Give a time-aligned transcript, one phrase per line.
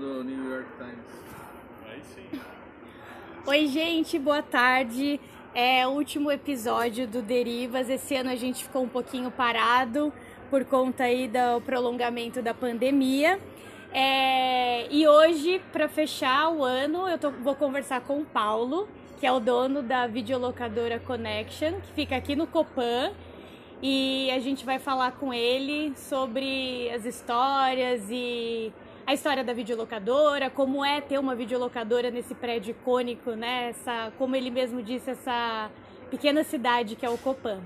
[0.00, 1.06] do New York Times.
[1.86, 2.40] Aí sim.
[3.46, 5.20] Oi, gente, boa tarde.
[5.54, 7.90] É o último episódio do Derivas.
[7.90, 10.10] Esse ano a gente ficou um pouquinho parado
[10.48, 13.38] por conta aí do prolongamento da pandemia.
[13.92, 18.88] É, e hoje, para fechar o ano, eu tô- vou conversar com o Paulo,
[19.18, 23.12] que é o dono da videolocadora Connection, que fica aqui no Copan.
[23.82, 28.72] E a gente vai falar com ele sobre as histórias e
[29.10, 33.70] a história da videolocadora, como é ter uma videolocadora nesse prédio icônico, né?
[33.70, 35.68] Essa, como ele mesmo disse, essa
[36.08, 37.60] pequena cidade que é o Copan.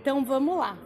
[0.00, 0.78] Então vamos lá.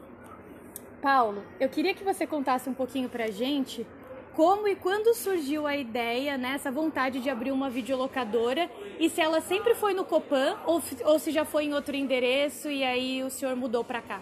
[1.00, 3.86] Paulo, eu queria que você contasse um pouquinho pra gente
[4.34, 8.68] como e quando surgiu a ideia, né, essa vontade de abrir uma videolocadora
[8.98, 12.68] e se ela sempre foi no Copan ou, ou se já foi em outro endereço
[12.68, 14.20] e aí o senhor mudou pra cá.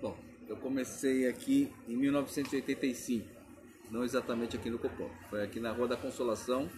[0.00, 0.16] Bom,
[0.48, 3.33] eu comecei aqui em 1985,
[3.94, 5.08] não exatamente aqui no Copom.
[5.30, 6.68] Foi aqui na Rua da Consolação,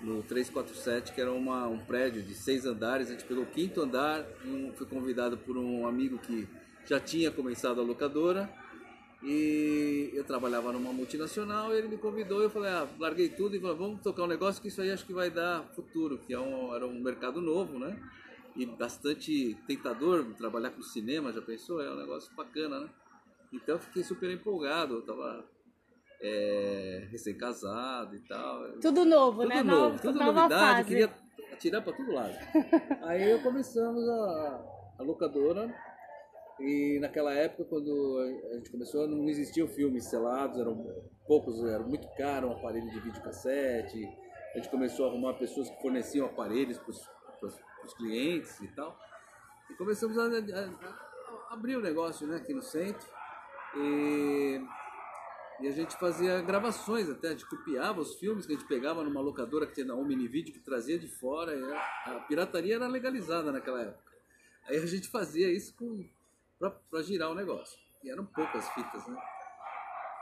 [0.00, 3.08] no 347, que era uma, um prédio de seis andares.
[3.08, 6.48] A gente pegou o quinto andar, um, fui convidado por um amigo que
[6.84, 8.50] já tinha começado a locadora.
[9.22, 13.76] E eu trabalhava numa multinacional, ele me convidou, eu falei, ah, larguei tudo e falei,
[13.76, 16.74] vamos tocar um negócio que isso aí acho que vai dar futuro, que é um,
[16.74, 17.96] era um mercado novo, né?
[18.56, 21.80] E bastante tentador trabalhar com cinema, já pensou?
[21.80, 22.88] É um negócio bacana, né?
[23.52, 25.44] Então eu fiquei super empolgado, eu tava
[26.20, 28.72] é, recém-casado e tal.
[28.80, 29.62] Tudo novo, Tudo né?
[29.62, 30.88] novo, Nova- tudo nova novidade, fase.
[30.88, 31.14] queria
[31.52, 32.34] atirar para todo lado.
[33.02, 34.64] Aí eu começamos a,
[34.98, 35.72] a locadora
[36.60, 38.18] e naquela época, quando
[38.50, 40.84] a gente começou, não existiam filmes selados, eram
[41.26, 44.04] poucos, era muito caro um aparelho de videocassete.
[44.54, 46.90] A gente começou a arrumar pessoas que forneciam aparelhos para
[47.84, 48.98] os clientes e tal.
[49.70, 50.94] E começamos a, a-
[51.50, 53.06] a abrir o negócio né, aqui no centro.
[53.76, 54.60] E,
[55.60, 59.02] e a gente fazia gravações até, a gente copiava os filmes que a gente pegava
[59.02, 61.52] numa locadora que tinha na Omnivideo que trazia de fora.
[62.06, 64.12] a, pirataria era legalizada naquela época.
[64.66, 66.04] Aí a gente fazia isso com
[66.90, 67.78] para girar o negócio.
[68.02, 69.16] E eram poucas fitas, né?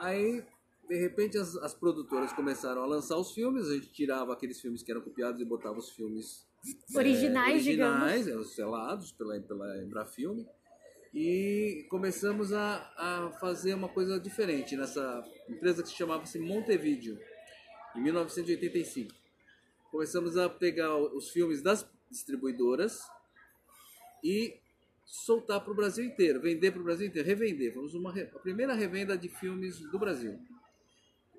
[0.01, 0.45] Aí,
[0.89, 4.83] de repente, as, as produtoras começaram a lançar os filmes, a gente tirava aqueles filmes
[4.83, 6.47] que eram copiados e botava os filmes
[6.95, 10.47] Originais, é, originais é, os selados pela, pela Embrafilme.
[11.15, 17.19] E começamos a, a fazer uma coisa diferente nessa empresa que se chamava-se Montevideo,
[17.95, 19.15] em 1985.
[19.91, 23.01] Começamos a pegar os filmes das distribuidoras
[24.23, 24.59] e
[25.05, 27.73] soltar para o Brasil inteiro, vender para o Brasil inteiro, revender.
[27.73, 30.39] Fomos uma, a primeira revenda de filmes do Brasil.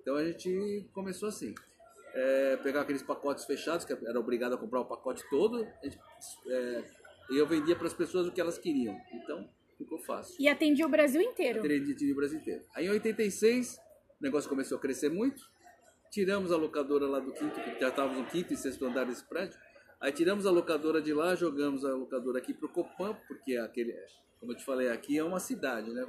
[0.02, 1.54] Então a gente começou assim.
[2.14, 5.68] É, pegar aqueles pacotes fechados, que era obrigado a comprar o pacote todo,
[6.48, 6.84] é,
[7.30, 9.00] e eu vendia para as pessoas o que elas queriam.
[9.14, 10.36] Então ficou fácil.
[10.40, 11.60] E atendia o Brasil inteiro.
[11.60, 12.64] Acredite no Brasil inteiro.
[12.76, 13.78] Aí em 86,
[14.20, 15.50] o negócio começou a crescer muito.
[16.10, 19.24] Tiramos a locadora lá do quinto, porque já estávamos no quinto e sexto andar desse
[19.28, 19.58] prédio.
[20.00, 23.94] Aí tiramos a locadora de lá, jogamos a locadora aqui pro Copan, porque aquele,
[24.40, 26.06] como eu te falei, aqui é uma cidade, né?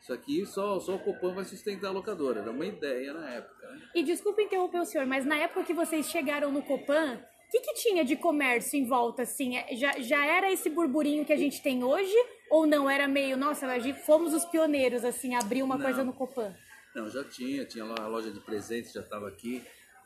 [0.00, 2.40] Isso aqui só, só o Copan vai sustentar a locadora.
[2.40, 3.80] Era uma ideia na época, né?
[3.94, 7.60] E desculpa interromper o senhor, mas na época que vocês chegaram no Copan, o que,
[7.60, 9.56] que tinha de comércio em volta, assim?
[9.56, 12.14] É, Já, já era esse burburinho que a gente tem hoje?
[12.50, 12.88] Ou não?
[12.88, 13.66] Era meio, nossa,
[14.04, 15.84] fomos os pioneiros, assim, abrir uma Não.
[15.84, 16.54] coisa no Copan.
[16.94, 19.62] Não, já tinha, tinha lá a loja de presentes, já estava aqui.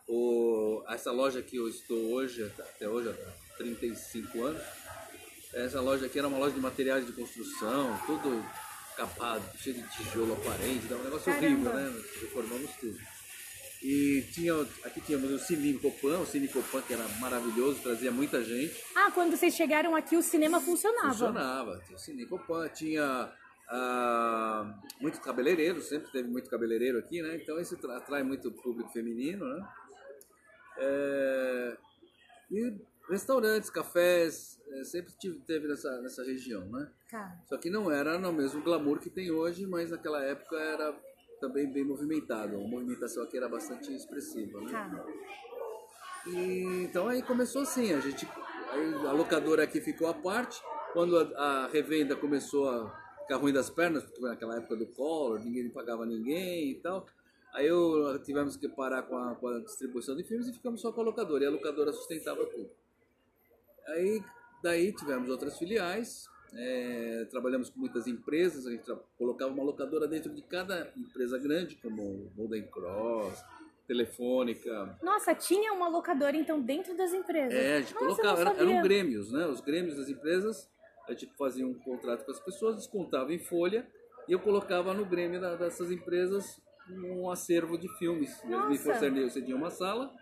[0.09, 4.63] O, essa loja que eu estou hoje, até hoje, há 35 anos,
[5.53, 8.45] essa loja aqui era uma loja de materiais de construção, tudo
[8.97, 11.71] capado, cheio de tijolo aparente, um negócio Caramba.
[11.71, 12.03] horrível, né?
[12.21, 12.99] Reformamos tudo.
[13.83, 14.53] E tinha,
[14.85, 18.75] aqui tínhamos o Cine Copan, o Cine Copan que era maravilhoso, trazia muita gente.
[18.95, 21.09] Ah, quando vocês chegaram aqui, o cinema funcionava.
[21.09, 21.83] Funcionava.
[21.87, 23.33] Tinha o Cine Copan, tinha
[23.71, 27.37] ah, muito cabeleireiro, sempre teve muito cabeleireiro aqui, né?
[27.37, 29.69] Então isso tra- atrai muito público feminino, né?
[30.79, 31.77] É,
[32.51, 32.75] e
[33.09, 36.91] restaurantes, cafés, é, sempre tive, teve nessa, nessa região, né?
[37.11, 37.37] Tá.
[37.49, 40.95] Só que não era no mesmo glamour que tem hoje, mas naquela época era
[41.41, 42.57] também bem movimentado.
[42.57, 44.71] A movimentação aqui era bastante expressiva, né?
[44.71, 45.07] Tá.
[46.27, 48.27] E, então aí começou assim, a gente
[49.09, 50.61] a locadora aqui ficou à parte.
[50.93, 52.91] Quando a, a revenda começou a
[53.23, 57.07] ficar ruim das pernas, porque naquela época do Collor, ninguém pagava ninguém e tal.
[57.53, 60.93] Aí eu, tivemos que parar com a, com a distribuição de filmes e ficamos só
[60.93, 61.45] com a locadora.
[61.45, 62.71] E a locadora sustentava tudo.
[63.89, 64.23] Aí
[64.63, 70.33] daí tivemos outras filiais, é, trabalhamos com muitas empresas, a gente colocava uma locadora dentro
[70.35, 73.43] de cada empresa grande, como Golden Cross,
[73.87, 77.53] Telefônica, Nossa, tinha uma locadora, então, dentro das empresas.
[77.59, 79.47] é, a gente Nossa, colocava, era- eram grêmios, né?
[79.47, 80.71] Os grêmios das empresas,
[81.09, 83.87] a gente fazia um contrato com as pessoas, descontava em folha
[84.29, 88.41] e eu colocava no grêmio da- dessas empresas um acervo de filmes.
[88.41, 90.13] Forneceram cediam uma sala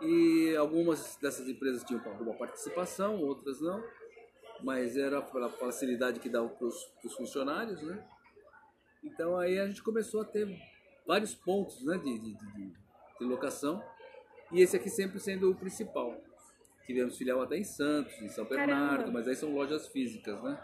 [0.00, 3.82] e algumas dessas empresas tinham alguma participação, outras não,
[4.64, 8.02] mas era pela facilidade que dava para os funcionários, né?
[9.02, 10.48] Então aí a gente começou a ter
[11.06, 12.72] vários pontos né, de, de, de,
[13.20, 13.84] de locação
[14.50, 16.18] e esse aqui sempre sendo o principal.
[16.86, 19.12] Tivemos filial até em Santos, em São Bernardo, Caramba.
[19.12, 20.58] mas aí são lojas físicas, né?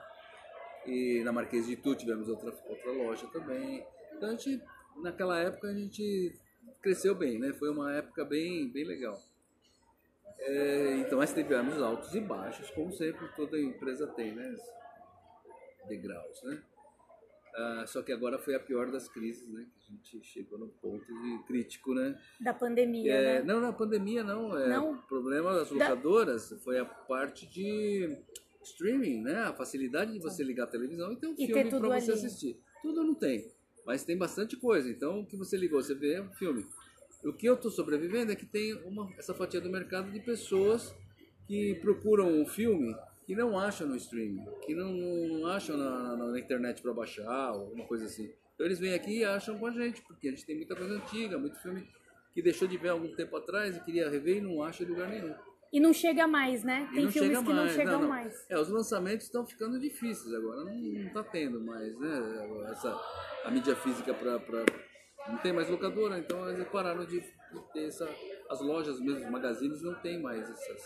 [0.87, 3.85] E na Marquês de Itu tivemos outra, outra loja também.
[4.17, 4.62] Então a gente,
[5.03, 6.35] naquela época a gente
[6.82, 7.53] cresceu bem, né?
[7.53, 9.19] Foi uma época bem, bem legal.
[10.43, 14.57] É, então nós tivemos altos e baixos, como sempre toda empresa tem, né?
[15.89, 16.63] Degraus, né?
[17.55, 19.67] Ah, só que agora foi a pior das crises, né?
[19.75, 22.19] Que a gente chegou no ponto de crítico, né?
[22.41, 23.43] Da pandemia, É, né?
[23.43, 24.57] não, na pandemia não.
[24.57, 24.93] É, Não?
[24.93, 28.17] O problema das Da- locadoras foi a parte de
[28.63, 29.41] streaming, né?
[29.43, 32.25] A facilidade de você ligar a televisão e ter um E filme para você ali.
[32.25, 32.61] assistir.
[32.83, 33.51] Tudo não tem,
[33.85, 34.89] mas tem bastante coisa.
[34.89, 36.65] Então, o que você ligou, você vê um filme.
[37.25, 40.94] O que eu estou sobrevivendo é que tem uma, essa fatia do mercado de pessoas
[41.46, 42.94] que procuram um filme
[43.26, 47.52] que não acham no streaming, que não, não acham na, na- na internet para baixar
[47.52, 48.32] ou alguma coisa assim.
[48.55, 50.94] Então eles vêm aqui e acham com a gente, porque a gente tem muita coisa
[50.94, 51.87] antiga, muito filme
[52.34, 55.08] que deixou de ver algum tempo atrás e queria rever e não acha em lugar
[55.08, 55.34] nenhum.
[55.72, 56.88] E não chega mais, né?
[56.90, 58.08] E Tem não filmes que não mais, chegam não, não.
[58.08, 58.44] mais.
[58.49, 62.69] É, os lançamentos estão ficando difíceis agora, não, não tá tendo mais, né?
[62.72, 63.00] Essa,
[63.44, 64.40] a mídia física para
[65.28, 68.08] não tem mais locadora, então eles pararam de, de ter essa.
[68.49, 70.82] As lojas mesmo, os magazines não tem mais essas,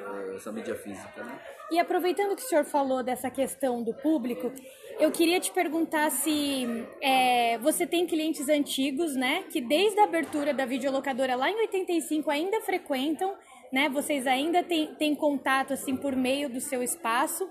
[0.00, 1.40] eh, essa mídia física, né?
[1.70, 4.52] E aproveitando que o senhor falou dessa questão do público,
[4.98, 6.66] eu queria te perguntar se
[7.00, 9.44] é, você tem clientes antigos, né?
[9.50, 13.34] Que desde a abertura da videolocadora lá em 85 ainda frequentam,
[13.72, 13.88] né?
[13.88, 17.48] Vocês ainda têm, têm contato assim por meio do seu espaço.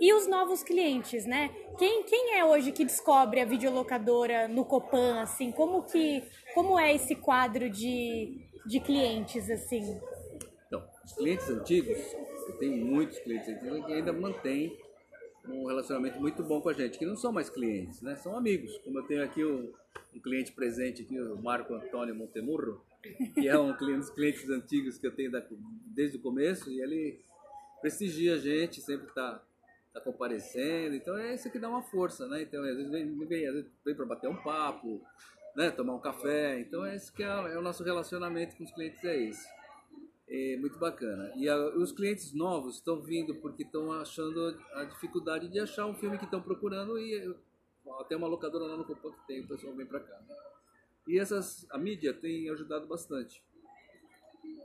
[0.00, 1.50] E os novos clientes, né?
[1.78, 5.52] Quem, quem é hoje que descobre a videolocadora no Copan, assim?
[5.52, 6.24] Como que
[6.54, 10.00] como é esse quadro de, de clientes, assim?
[10.66, 11.98] Então, os clientes antigos,
[12.48, 14.76] eu tenho muitos clientes antigos que ainda mantêm
[15.46, 18.16] um relacionamento muito bom com a gente, que não são mais clientes, né?
[18.16, 18.76] São amigos.
[18.78, 19.72] Como eu tenho aqui o-
[20.14, 22.80] um cliente presente aqui, o Marco Antônio Montemurro,
[23.34, 25.44] que é um cliente, dos clientes antigos que eu tenho da-
[25.86, 27.20] desde o começo, e ele
[27.80, 29.42] prestigia a gente, sempre está
[29.92, 32.42] tá comparecendo, então é isso que dá uma força, né?
[32.42, 35.00] Então, às vezes vem, vem, vem para bater um papo,
[35.56, 35.70] né?
[35.70, 39.02] Tomar um café, então é esse que é, é o nosso relacionamento com os clientes,
[39.04, 39.48] é esse.
[40.28, 41.32] É muito bacana.
[41.34, 45.94] E a- os clientes novos estão vindo porque estão achando a dificuldade de achar um
[45.94, 47.34] filme que estão procurando e
[47.98, 50.20] até uma locadora lá no Copan que tem, o pessoal vem para cá.
[50.28, 50.36] né?
[51.08, 53.42] E essas, a mídia tem ajudado bastante.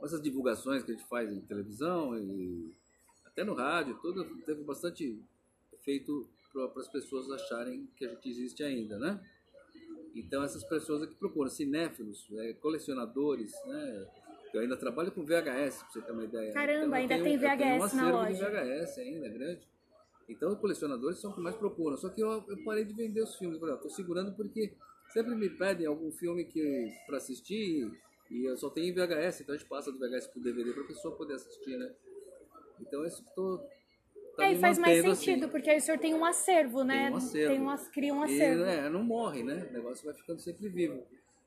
[0.00, 2.72] Essas divulgações que a gente faz em televisão e
[3.36, 5.20] até no rádio, tudo teve bastante
[5.74, 9.22] efeito para as pessoas acharem que a gente existe ainda, né?
[10.14, 14.06] Então essas pessoas aqui procuram cinéfilos, eh, colecionadores, né?
[14.54, 16.50] Eu ainda trabalho com VHS, pra você ter uma ideia.
[16.54, 18.48] Caramba, Então, ainda tenho- tem um VHS na loja.
[18.50, 19.68] VHS ainda, grande.
[20.30, 21.98] Então os colecionadores são os que mais procuram.
[21.98, 23.60] Só que eu, eu parei de vender os filmes.
[23.62, 24.72] Exemplo, Tô segurando porque
[25.12, 27.92] sempre me pedem algum filme que para assistir
[28.30, 30.86] e eu só tenho VHS, então a gente passa do VHS pro DVD para a
[30.86, 31.94] pessoa poder assistir, né?
[32.80, 33.58] Então isso que tô
[34.36, 35.50] tá é, e faz mais sentido, assim.
[35.50, 37.04] porque aí o senhor tem um acervo, né?
[37.04, 37.54] Tem um acervo.
[37.54, 38.64] Tem um, cria um E, acervo.
[38.64, 39.66] né, não morre, né?
[39.70, 41.02] O negócio vai ficando sempre vivo.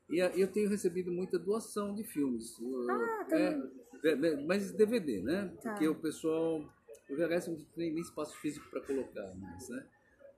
[0.08, 2.56] E eu tenho recebido muita doação de filmes.
[2.88, 5.52] Ah, é, é, mas DVD, né?
[5.62, 5.70] Tá.
[5.70, 6.64] Porque o pessoal.
[7.08, 9.84] O VHS não tem nem espaço físico para colocar mais, né?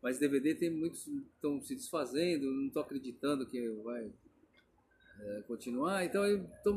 [0.03, 4.11] Mas DVD tem muitos estão se desfazendo, não estou acreditando que vai
[5.21, 6.05] é, continuar.
[6.05, 6.25] Então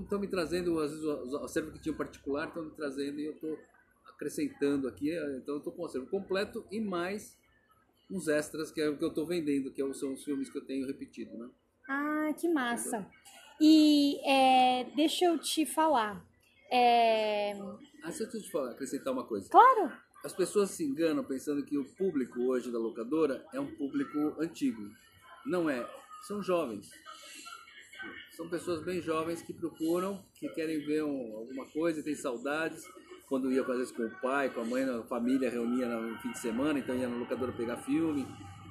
[0.03, 3.33] estão me trazendo, às vezes o acervo que tinha particular estão me trazendo e eu
[3.33, 3.57] estou
[4.15, 5.11] acrescentando aqui.
[5.37, 7.37] Então eu estou com o acervo completo e mais
[8.09, 10.65] uns extras que é o que eu estou vendendo, que são os filmes que eu
[10.65, 11.49] tenho repetido, né?
[11.87, 13.05] Ah, que massa.
[13.59, 16.25] E é, deixa eu te falar.
[16.71, 17.53] É,
[18.03, 19.49] Ah, se eu te falar, acrescentar uma coisa.
[19.49, 19.91] claro,
[20.23, 24.89] As pessoas se enganam pensando que o público hoje da locadora é um público antigo.
[25.45, 25.87] Não é.
[26.23, 26.89] São jovens.
[28.35, 32.83] São pessoas bem jovens que procuram, que querem ver um- alguma coisa, têm saudades.
[33.27, 36.31] Quando ia, às vezes, com o pai, com a mãe, a família reunia no fim
[36.31, 38.25] de semana, então ia na locadora pegar filme.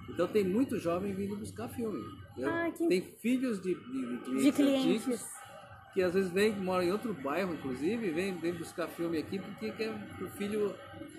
[0.08, 2.00] Então tem muito jovem vindo buscar filme.
[2.44, 4.87] Ah, que- Tem filhos de, de- de clientes, de clientes.
[5.08, 5.34] antigos
[5.92, 9.70] que às vezes vem, mora em outro bairro, inclusive, vem, vem buscar filme aqui porque
[9.70, 10.75] quer que o filho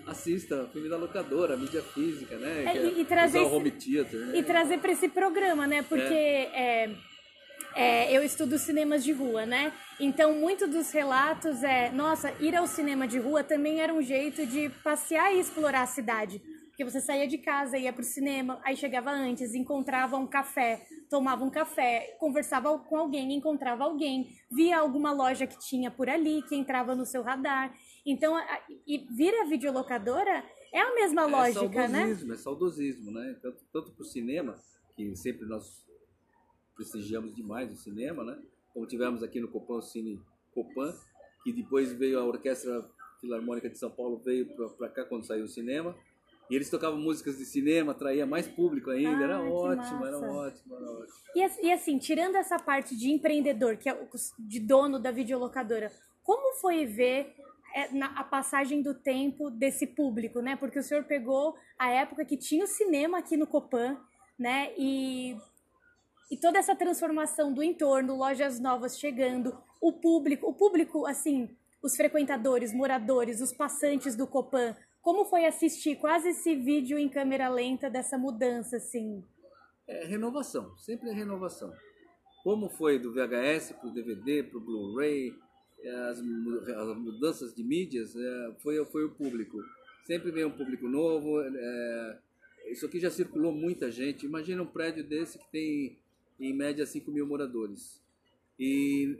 [0.06, 2.64] assista filme da locadora, mídia física, né?
[2.64, 4.38] É, e- e trazer esse- home theater, né?
[4.38, 5.82] e trazer para esse programa, né?
[5.82, 6.96] Porque é, é,
[8.14, 9.72] eu estudo cinemas de rua, né?
[10.00, 14.46] Então, muito dos relatos é, nossa, ir ao cinema de rua também era um jeito
[14.46, 16.40] de passear e explorar a cidade.
[16.68, 21.44] Porque você saía de casa, ia pro cinema, aí chegava antes, encontrava um café tomava
[21.44, 26.54] um café, conversava com alguém, encontrava alguém, via alguma loja que tinha por ali, que
[26.54, 27.74] entrava no seu radar.
[28.04, 32.10] Então, a, e vir a videolocadora é a mesma é lógica, né?
[32.10, 33.36] É saudosismo, né?
[33.40, 34.58] Tanto, tanto para o cinema,
[34.94, 35.85] que sempre nós
[36.76, 38.38] prestigiamos demais o cinema, né?
[38.72, 40.20] Como tivemos aqui no Copan, o Cine
[40.52, 40.94] Copan,
[41.42, 42.88] que depois veio a Orquestra
[43.20, 45.96] Filarmônica de São Paulo, veio para cá quando saiu o cinema.
[46.48, 50.76] E eles tocavam músicas de cinema, atraía mais público ainda, ah, era, ótimo, era ótimo,
[50.76, 55.90] era ótimo, e, assim, tirando essa parte de empreendedor, que é de dono da videolocadora,
[56.22, 57.34] como foi ver
[57.74, 60.54] é, a passagem do tempo desse público, né?
[60.54, 63.98] Porque o senhor pegou a época que tinha o cinema aqui no Copan,
[64.38, 64.72] né?
[64.78, 65.36] E,
[66.30, 71.48] e toda essa transformação do entorno, lojas novas chegando, o público, o público, assim,
[71.82, 77.48] os frequentadores, moradores, os passantes do Copan, como foi assistir quase esse vídeo em câmera
[77.48, 79.22] lenta dessa mudança, assim?
[79.86, 81.72] É renovação, sempre é renovação.
[82.42, 85.32] Como foi do VHS para o DVD, para o Blu-ray,
[86.10, 89.58] as, as, mudanças de mídias, é, foi, foi o público.
[90.04, 91.40] Sempre vem um público novo.
[91.40, 92.18] É,
[92.66, 94.26] isso aqui já circulou muita gente.
[94.26, 95.98] Imagina um prédio desse que tem
[96.38, 98.02] em média 5 mil moradores.
[98.58, 99.18] E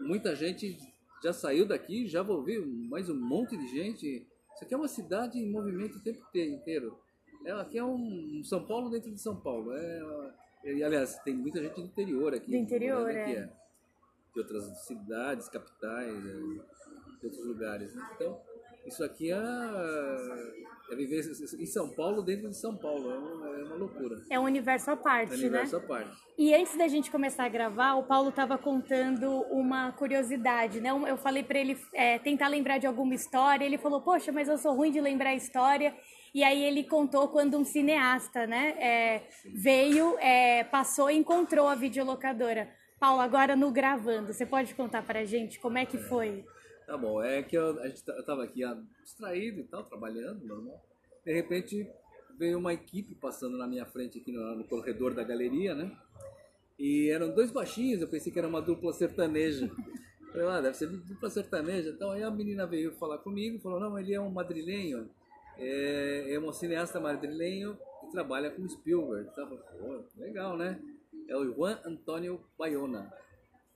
[0.00, 0.76] muita gente
[1.22, 4.26] já saiu daqui, já vou ver mais um monte de gente
[4.60, 6.98] isso aqui é uma cidade em movimento o tempo inteiro.
[7.46, 9.72] É, aqui é um São Paulo dentro de São Paulo.
[9.72, 12.50] É, e, aliás, tem muita gente do interior aqui.
[12.50, 13.36] Do interior, né, é.
[13.36, 13.52] é.
[14.34, 17.94] De outras cidades, capitais, é, de outros lugares.
[18.14, 18.38] Então,
[18.84, 19.36] isso aqui é,
[20.90, 21.24] é viver
[21.58, 23.10] em São Paulo dentro de São Paulo.
[23.10, 24.22] É uma, é uma loucura.
[24.30, 25.46] É um universo à parte, é um né?
[25.46, 26.10] universo à parte.
[26.36, 30.90] E antes da gente começar a gravar, o Paulo estava contando uma curiosidade, né?
[30.90, 33.64] Eu falei para ele é, tentar lembrar de alguma história.
[33.64, 35.94] Ele falou, poxa, mas eu sou ruim de lembrar a história.
[36.34, 41.74] E aí ele contou quando um cineasta, né, é, veio, é, passou e encontrou a
[41.74, 42.70] videolocadora.
[43.00, 46.44] Paulo, agora no gravando, você pode contar para a gente como é que foi?
[46.90, 50.44] Tá bom, é que eu, a gente, eu tava aqui ah, distraído e tal, trabalhando,
[50.44, 50.84] normal.
[51.24, 51.88] De repente
[52.36, 55.96] veio uma equipe passando na minha frente aqui no, no corredor da galeria, né?
[56.76, 59.70] E eram dois baixinhos, eu pensei que era uma dupla sertaneja.
[60.32, 61.90] Falei, ah, deve ser dupla sertaneja.
[61.90, 65.08] Então aí a menina veio falar comigo, falou, não, ele é um madrilenho,
[65.58, 69.32] é, é um cineasta madrilenho e trabalha com Spielberg.
[69.36, 70.82] Tava, pô, legal, né?
[71.28, 73.12] É o Juan Antônio Bayona.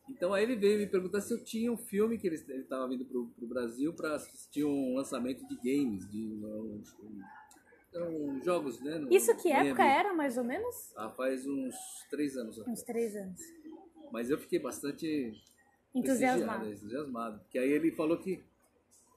[0.08, 3.04] Então aí ele veio me perguntar se eu tinha um filme que ele estava vindo
[3.04, 6.82] para o Brasil para assistir um lançamento de games, de um,
[7.94, 8.98] um, jogos, né?
[8.98, 10.92] No, Isso que época era, mais ou menos?
[10.96, 11.74] Ah, faz uns
[12.10, 12.58] três anos.
[12.58, 13.40] Uns três anos.
[14.12, 15.32] Mas eu fiquei bastante
[15.94, 16.66] entusiasmado.
[16.66, 17.38] entusiasmado.
[17.40, 18.42] Porque aí ele falou que,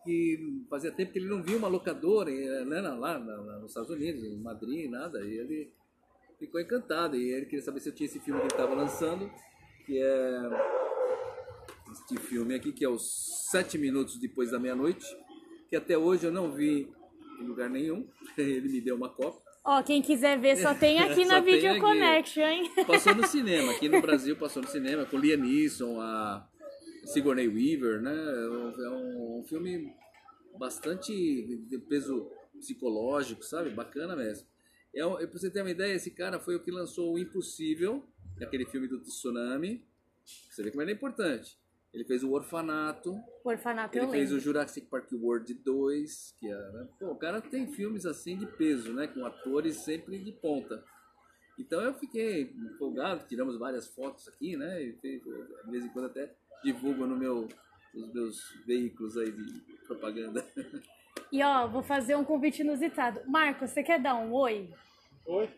[0.06, 3.20] que fazia tempo que ele não via uma locadora né, lá, lá
[3.60, 5.20] nos Estados Unidos, em Madrid, nada.
[5.22, 5.72] E ele
[6.40, 7.18] ficou encantado.
[7.18, 9.30] E ele queria saber se eu tinha esse filme que ele estava lançando
[9.88, 10.42] que é
[11.94, 15.06] este filme aqui, que é os Sete Minutos Depois da Meia-Noite,
[15.70, 16.92] que até hoje eu não vi
[17.40, 18.06] em lugar nenhum.
[18.38, 19.42] Ele me deu uma cópia.
[19.64, 21.80] Ó, quem quiser ver, só tem aqui na Video aqui.
[21.80, 22.70] Connection, hein?
[22.86, 26.46] Passou no cinema, aqui no Brasil passou no cinema, com Liam Neeson, a
[27.06, 28.14] Sigourney Weaver, né?
[28.14, 29.94] É um, um filme
[30.60, 32.30] bastante de peso
[32.60, 33.70] psicológico, sabe?
[33.70, 34.48] Bacana mesmo.
[34.94, 38.04] É, pra você ter uma ideia, esse cara foi o que lançou o Impossível,
[38.44, 39.86] aquele filme do tsunami.
[40.50, 41.58] Você vê como ele é importante.
[41.94, 43.14] Ele fez o Orfanato.
[43.44, 44.38] O Orfanato Ele fez lembro.
[44.38, 46.88] o Jurassic Park World 2, que é, né?
[47.00, 49.08] Pô, o cara tem filmes assim de peso, né?
[49.08, 50.84] Com atores sempre de ponta.
[51.58, 54.84] Então eu fiquei empolgado, tiramos várias fotos aqui, né?
[54.84, 55.22] E de
[55.72, 57.48] vez em quando até divulgo no meu,
[57.94, 60.46] nos meus veículos aí de propaganda.
[61.32, 63.20] E ó, vou fazer um convite inusitado.
[63.28, 64.70] Marcos, você quer dar um oi?
[65.28, 65.50] Oi?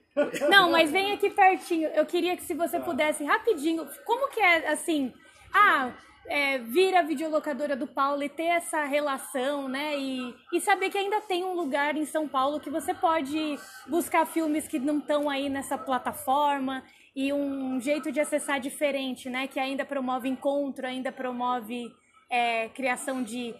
[0.49, 1.89] Não, mas vem aqui pertinho.
[1.89, 5.13] Eu queria que se você pudesse rapidinho, como que é assim?
[5.53, 5.93] Ah,
[6.25, 9.97] é, vir a videolocadora do Paulo e ter essa relação, né?
[9.97, 13.57] E, e saber que ainda tem um lugar em São Paulo que você pode
[13.87, 16.83] buscar filmes que não estão aí nessa plataforma
[17.15, 19.47] e um jeito de acessar diferente, né?
[19.47, 21.91] Que ainda promove encontro, ainda promove
[22.29, 23.53] é, criação de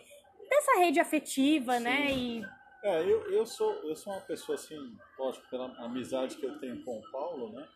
[0.50, 1.84] dessa rede afetiva, Sim.
[1.84, 2.12] né?
[2.12, 6.58] E é, eu, eu, sou, eu sou uma pessoa assim, lógico, pela amizade que eu
[6.60, 7.68] tenho com o Paulo, né?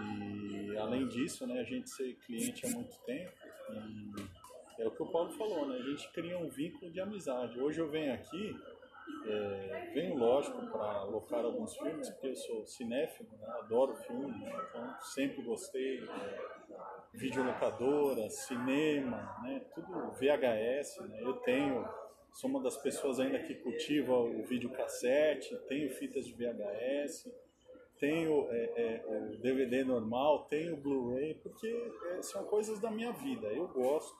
[0.00, 3.32] E além disso, né, a gente ser cliente há muito tempo,
[4.78, 5.76] é o que o Paulo falou, né?
[5.76, 7.60] A gente cria um vínculo de amizade.
[7.60, 8.56] Hoje eu venho aqui,
[9.26, 13.46] é, venho lógico para alocar alguns filmes, porque eu sou cinéfilo, né?
[13.60, 14.66] adoro filme, né?
[14.68, 16.02] então sempre gostei.
[16.02, 16.54] É,
[17.12, 19.60] videolocadora, cinema, né?
[19.72, 21.20] tudo VHS, né?
[21.22, 21.88] eu tenho
[22.34, 27.32] Sou uma das pessoas ainda que cultiva o videocassete, tenho fitas de VHS.
[28.00, 31.68] tenho é, é, o DVD normal, tenho Blu-ray, porque
[32.10, 33.46] é, são coisas da minha vida.
[33.46, 34.12] Eu gosto,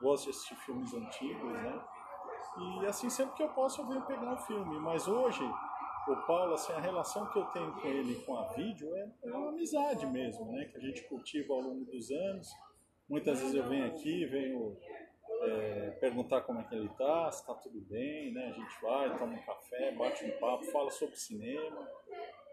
[0.00, 1.84] gosto de assistir filmes antigos, né?
[2.58, 4.80] E assim, sempre que eu posso, eu venho pegar um filme.
[4.80, 5.44] Mas hoje,
[6.08, 9.32] o Paulo, assim, a relação que eu tenho com ele com a vídeo é, é
[9.32, 10.64] uma amizade mesmo, né?
[10.64, 12.48] Que a gente cultiva ao longo dos anos.
[13.08, 14.76] Muitas vezes eu venho aqui, venho
[15.42, 18.48] é, perguntar como é que ele está, se está tudo bem, né?
[18.48, 21.88] A gente vai, toma um café, bate um papo, fala sobre cinema,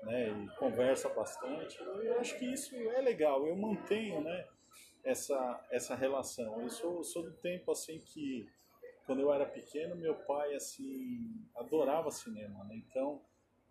[0.04, 0.30] né?
[0.30, 1.80] E conversa bastante.
[1.82, 3.46] Eu acho que isso é legal.
[3.46, 4.48] Eu mantenho, né?
[5.04, 6.62] Essa essa relação.
[6.62, 8.50] Eu sou, sou do tempo assim que
[9.06, 12.76] quando eu era pequeno, meu pai assim adorava cinema, né?
[12.76, 13.22] Então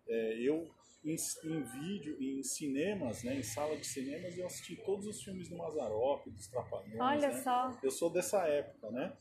[0.07, 0.69] é, eu
[1.03, 5.47] em, em, vídeo, em cinemas, né, em sala de cinemas, eu assisti todos os filmes
[5.49, 6.99] do Mazarop, dos Trapalhões.
[6.99, 7.41] Olha né?
[7.41, 7.77] só.
[7.81, 9.15] Eu sou dessa época, né?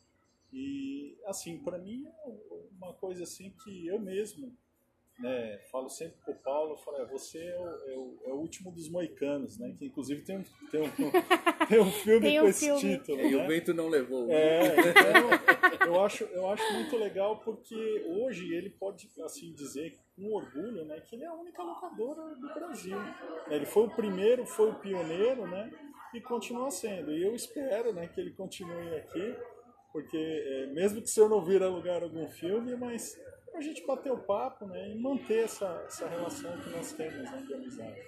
[0.52, 2.36] E assim, para mim é
[2.80, 4.56] uma coisa assim que eu mesmo
[5.18, 8.36] né, falo sempre pro Paulo, eu falo, é, você é o, é, o, é o,
[8.36, 9.74] último dos moicanos, né?
[9.76, 10.90] Que inclusive tem um, tem um,
[11.68, 12.78] tem um filme tem um com filme.
[12.78, 13.20] esse título.
[13.20, 13.44] E né?
[13.44, 14.30] o vento não levou.
[14.30, 14.76] É,
[15.74, 20.84] então, eu acho, eu acho muito legal porque hoje ele pode assim dizer com orgulho,
[20.84, 22.98] né, que ele é a única locadora do Brasil.
[23.48, 25.70] Ele foi o primeiro, foi o pioneiro, né?
[26.14, 27.12] E continua sendo.
[27.12, 29.36] E eu espero, né, que ele continue aqui,
[29.92, 33.18] porque é, mesmo que se eu não vir alugar algum filme, mas
[33.54, 37.42] a gente bater o papo né, e manter essa, essa relação que nós temos né,
[37.46, 38.00] de amizade.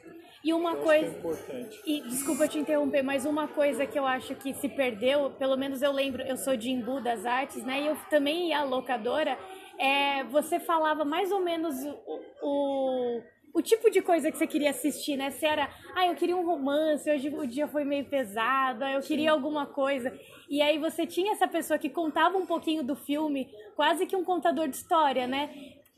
[0.43, 1.07] E uma eu coisa.
[1.07, 1.83] é importante.
[1.85, 5.83] E desculpa te interromper, mas uma coisa que eu acho que se perdeu, pelo menos
[5.83, 7.83] eu lembro, eu sou de Imbu das Artes, né?
[7.83, 9.39] E eu também ia à locadora.
[9.79, 14.71] É, você falava mais ou menos o, o, o, tipo de coisa que você queria
[14.71, 15.31] assistir, né?
[15.31, 19.31] Se era, ah, eu queria um romance, hoje o dia foi meio pesado, eu queria
[19.31, 19.37] Sim.
[19.37, 20.13] alguma coisa.
[20.49, 24.25] E aí você tinha essa pessoa que contava um pouquinho do filme, quase que um
[24.25, 25.51] contador de história, né?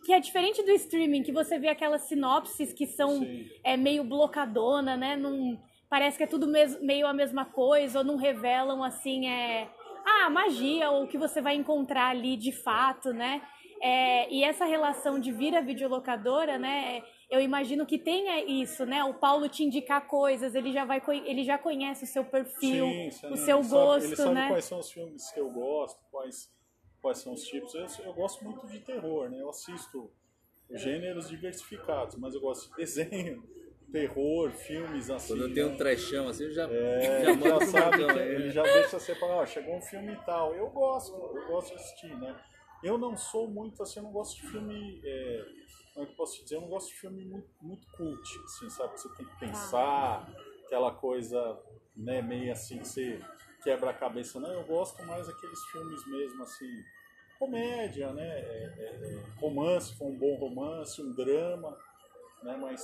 [0.05, 3.27] Que é diferente do streaming, que você vê aquelas sinopses que são
[3.65, 5.17] é, meio blocadona, né?
[5.17, 6.47] Num, parece que é tudo
[6.81, 9.69] meio a mesma coisa, ou não revelam assim, é.
[10.05, 13.41] Ah, magia, ou o que você vai encontrar ali de fato, né?
[13.81, 17.03] É, e essa relação de vir a videolocadora, né?
[17.33, 19.03] Eu imagino que tenha isso, né?
[19.03, 23.27] O Paulo te indicar coisas, ele já vai ele já conhece o seu perfil, sim,
[23.31, 24.49] o seu gosto, sabe, ele sabe né?
[24.49, 26.53] quais são os filmes que eu gosto, quais
[27.01, 27.75] quais são os tipos.
[27.75, 29.41] Eu, eu gosto muito de terror, né?
[29.41, 30.13] Eu assisto
[30.71, 33.43] gêneros diversificados, mas eu gosto de desenho,
[33.91, 35.29] terror, filmes assim.
[35.29, 35.75] Quando eu tenho né?
[35.75, 39.37] um trechão assim, eu já, é, já, já sabe que ele já deixa você falar,
[39.37, 40.55] ó, chegou um filme e tal.
[40.55, 42.39] Eu gosto, eu gosto de assistir, né?
[42.85, 45.01] Eu não sou muito assim, eu não gosto de filme.
[45.03, 45.47] É,
[45.93, 46.57] como é que eu posso dizer?
[46.57, 48.99] Eu não gosto de filme muito, muito cult, assim, sabe?
[48.99, 50.27] Você tem que pensar,
[50.65, 51.59] aquela coisa,
[51.95, 53.21] né, meio assim, que você
[53.63, 54.41] quebra a cabeça.
[54.41, 56.83] Não, eu gosto mais daqueles filmes mesmo, assim,
[57.39, 58.27] comédia, né?
[58.27, 61.77] É, é, é romance, foi um bom romance, um drama,
[62.43, 62.57] né?
[62.57, 62.83] Mas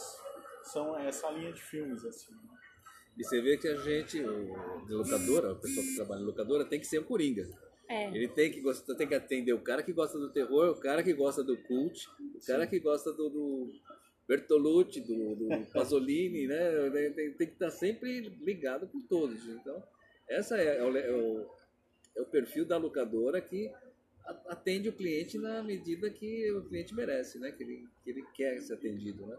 [0.65, 2.33] são essa linha de filmes, assim.
[2.33, 2.59] Né?
[3.17, 6.65] E você vê que a gente, o de locadora, o pessoal que trabalha em locadora,
[6.65, 7.49] tem que ser o Coringa.
[7.89, 8.09] É.
[8.09, 11.03] Ele tem que, gostar, tem que atender o cara que gosta do terror, o cara
[11.03, 13.73] que gosta do cult, o cara que gosta do, do
[14.27, 16.91] Bertolucci, do, do Pasolini, né?
[16.91, 19.49] Tem, tem, tem, que estar sempre ligado com todos.
[19.49, 19.83] Então,
[20.29, 21.47] essa é, é, o, é, o,
[22.17, 23.73] é o perfil da locadora que
[24.47, 27.51] atende o cliente na medida que o cliente merece, né?
[27.53, 29.37] Que ele, que ele quer ser atendido, né?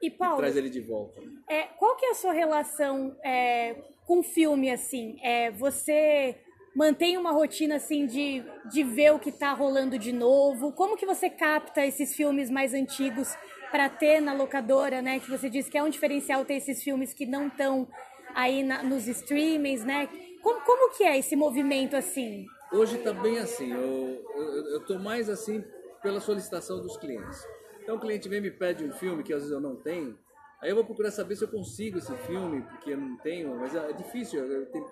[0.00, 1.20] E Paulo, e traz ele de volta.
[1.46, 3.74] É, qual que é a sua relação é,
[4.06, 5.18] com filme assim?
[5.22, 6.40] É, você
[6.74, 10.72] mantém uma rotina assim de, de ver o que está rolando de novo?
[10.72, 13.34] Como que você capta esses filmes mais antigos
[13.70, 15.20] para ter na locadora, né?
[15.20, 17.88] Que você disse que é um diferencial ter esses filmes que não estão
[18.34, 20.08] aí na, nos streamings, né?
[20.42, 22.46] Como, como que é esse movimento assim?
[22.72, 23.72] Hoje está bem assim.
[23.72, 25.64] Eu, tô mais assim
[26.02, 27.46] pela solicitação dos clientes.
[27.82, 30.18] Então o cliente vem e me pede um filme que às vezes eu não tenho.
[30.62, 33.74] Aí eu vou procurar saber se eu consigo esse filme, porque eu não tenho, mas
[33.74, 34.44] é, é difícil.
[34.44, 34.86] Eu tenho,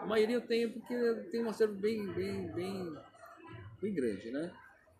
[0.00, 0.94] a maioria eu tenho porque
[1.30, 2.96] tem um acervo bem, bem, bem,
[3.80, 4.52] bem grande, né?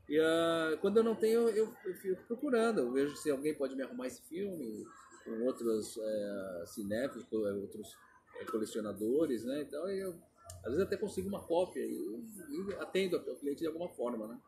[0.09, 2.81] E uh, quando eu não tenho, eu, eu, fico procurando.
[2.81, 4.87] Eu vejo se alguém pode me arrumar esse filme,
[5.25, 7.97] com outros é, cinéfilos, outros
[8.41, 9.63] é, colecionadores, né?
[9.63, 10.15] Então eu,
[10.65, 14.39] às vezes até consigo uma cópia e, e atendo ao cliente de alguma forma, né?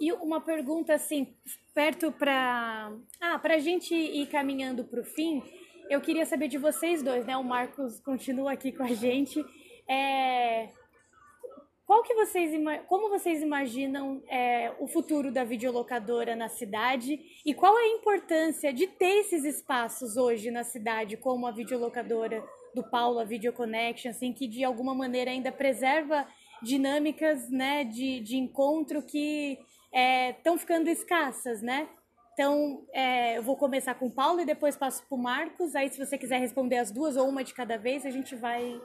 [0.00, 1.34] E uma pergunta assim,
[1.74, 5.42] perto para ah, a gente ir caminhando para o fim,
[5.88, 7.36] eu queria saber de vocês dois, né?
[7.36, 9.44] O Marcos continua aqui com a gente.
[9.88, 10.68] É,
[11.86, 12.50] qual que vocês,
[12.88, 18.72] como vocês imaginam é, o futuro da videolocadora na cidade e qual é a importância
[18.72, 22.44] de ter esses espaços hoje na cidade, como a videolocadora
[22.74, 26.26] do Paulo, a Video Connection, assim, que de alguma maneira ainda preserva
[26.60, 29.58] dinâmicas né, de, de encontro que
[30.38, 31.88] estão é, ficando escassas, né?
[32.32, 35.74] Então, é, eu vou começar com o Paulo e depois passo para o Marcos.
[35.74, 38.78] Aí, se você quiser responder as duas ou uma de cada vez, a gente vai.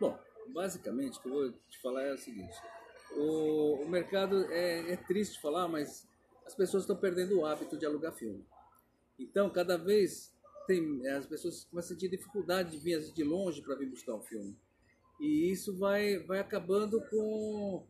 [0.00, 2.56] Bom, basicamente, o que eu vou te falar é o seguinte:
[3.16, 6.08] o, o mercado é, é triste falar, mas
[6.46, 8.44] as pessoas estão perdendo o hábito de alugar filme.
[9.18, 10.34] Então, cada vez
[10.66, 14.22] tem, as pessoas começam a sentir dificuldade de vir de longe para vir buscar um
[14.22, 14.56] filme.
[15.20, 17.86] E isso vai, vai acabando com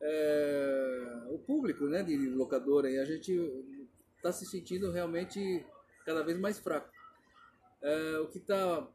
[0.00, 2.90] é, o público né, de locadora.
[2.90, 3.32] E a gente
[4.16, 5.64] está se sentindo realmente
[6.06, 6.90] cada vez mais fraco.
[7.82, 8.86] É, o que está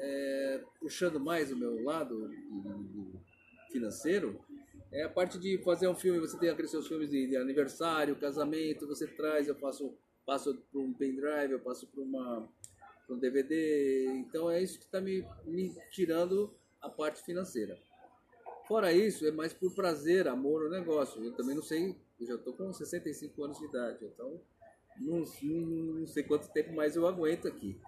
[0.00, 2.30] é, puxando mais o meu lado
[3.70, 4.40] financeiro
[4.90, 6.18] é a parte de fazer um filme.
[6.18, 9.94] Você tem aqueles seus filmes de, de aniversário, casamento, você traz, eu faço
[10.26, 12.48] passo para um pendrive, eu passo para uma
[13.08, 14.06] um DVD.
[14.18, 17.78] Então é isso que está me, me tirando a parte financeira.
[18.66, 21.22] Fora isso, é mais por prazer, amor ao negócio.
[21.24, 24.40] Eu também não sei, eu já estou com 65 anos de idade, então
[25.00, 25.60] não, não,
[26.00, 27.80] não, sei quanto tempo mais eu aguento aqui.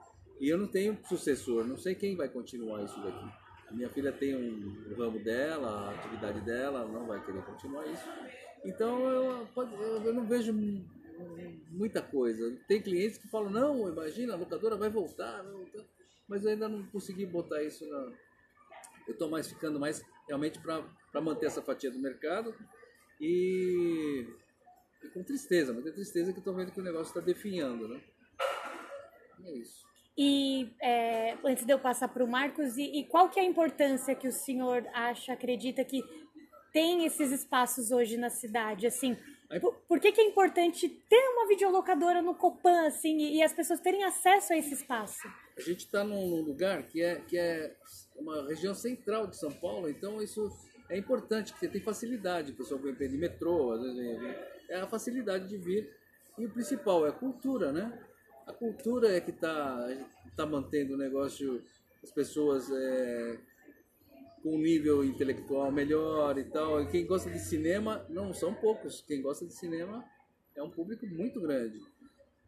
[0.43, 3.33] E eu não tenho sucessor, não sei quem vai continuar isso daqui.
[3.69, 7.87] A minha filha tem um, um ramo dela, a atividade dela, não vai querer continuar
[7.87, 8.03] isso.
[8.65, 10.53] Então eu, eu, eu não vejo
[11.71, 12.59] muita coisa.
[12.67, 15.85] Tem clientes que falam, não, imagina, a locadora vai voltar, vai voltar.
[16.27, 18.13] mas eu ainda não consegui botar isso na.
[19.07, 22.53] Eu estou mais ficando mais realmente para manter essa fatia do mercado
[23.21, 24.27] e,
[25.05, 28.03] e com tristeza, muita tristeza que estou vendo que o negócio está definhando, né?
[29.39, 29.92] E é isso.
[30.17, 33.47] E é, antes de eu passar para o Marcos, e, e, qual que é a
[33.47, 36.03] importância que o senhor acha, acredita que
[36.73, 38.87] tem esses espaços hoje na cidade?
[38.87, 39.17] Assim,
[39.61, 43.55] por, por, que, que é importante ter uma videolocadora no Copan, assim, e, e as
[43.55, 45.27] pessoas terem acesso a esse espaço?
[45.57, 47.75] A gente está num lugar que é, que é
[48.17, 50.51] uma região central de São Paulo, então isso
[50.91, 55.49] é importante, porque tem facilidade, o pessoal vem de metrô, às vezes é a facilidade
[55.49, 55.91] de vir.
[56.39, 57.99] E o principal é a cultura, né?
[58.47, 59.89] A cultura é que está
[60.37, 61.63] tá mantendo o negócio,
[62.03, 63.39] as pessoas é,
[64.43, 66.83] com um nível intelectual melhor e tal.
[66.83, 70.05] E quem gosta de cinema, não são poucos, quem gosta de cinema
[70.55, 71.81] é um público muito grande.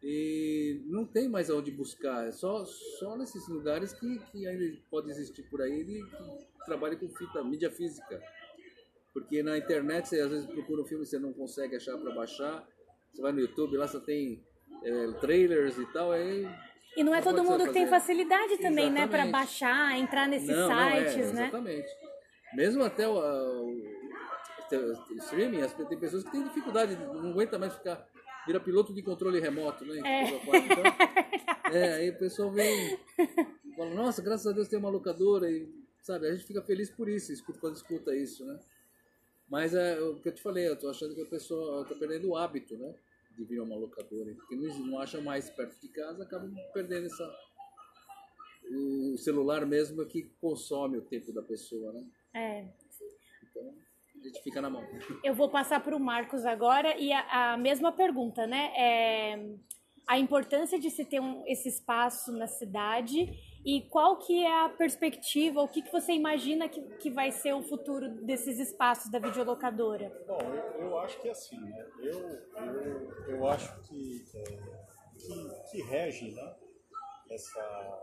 [0.02, 5.10] E não tem mais aonde buscar, é só, só nesses lugares que, que ainda pode
[5.10, 6.04] existir por aí que
[6.66, 8.20] trabalha com fita, mídia física.
[9.14, 12.14] Porque na internet você às vezes procura um filme e você não consegue achar para
[12.14, 12.68] baixar.
[13.12, 14.44] Você vai no YouTube, lá você tem
[14.84, 16.46] é, trailers e tal, aí
[16.96, 18.92] e não é todo mundo que tem facilidade também, exatamente.
[18.92, 21.42] né, para baixar, entrar nesses não, sites, não é, né?
[21.42, 21.88] Exatamente.
[22.54, 23.72] Mesmo até o, o,
[25.10, 28.06] o, streaming, tem pessoas que têm dificuldade, não aguenta mais ficar
[28.46, 30.00] vira piloto de controle remoto, né?
[30.04, 30.24] É.
[30.24, 32.98] Então, é, aí o pessoal vem
[33.76, 35.68] fala, nossa, graças a Deus tem uma locadora e
[36.00, 38.60] sabe, a gente fica feliz por isso, escuta, quando escuta isso, né?
[39.48, 42.28] Mas é o que eu te falei, eu tô achando que a pessoa tá perdendo
[42.28, 42.94] o hábito, né?
[43.36, 47.06] De vir a uma locadora, porque não, não acham mais perto de casa, acabam perdendo
[47.06, 47.34] essa.
[48.70, 52.06] O celular mesmo é que consome o tempo da pessoa, né?
[52.34, 52.68] É.
[53.42, 53.74] Então,
[54.16, 54.82] a gente fica na mão.
[55.22, 58.72] Eu vou passar para o Marcos agora e a, a mesma pergunta, né?
[58.76, 59.56] É,
[60.06, 63.30] a importância de se ter um, esse espaço na cidade
[63.64, 67.54] e qual que é a perspectiva, o que, que você imagina que, que vai ser
[67.54, 70.12] o futuro desses espaços da videolocadora?
[70.26, 71.90] Bom, eu, eu acho que é assim, né?
[71.98, 72.20] Eu,
[72.62, 74.44] eu, eu acho que, é,
[75.16, 76.56] que, que rege né?
[77.30, 77.98] Essa,